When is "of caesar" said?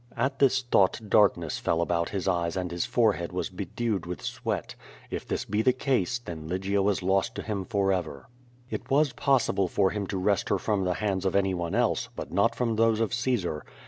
12.99-13.63